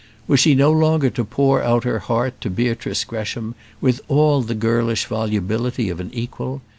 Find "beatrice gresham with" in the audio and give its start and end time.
2.49-4.01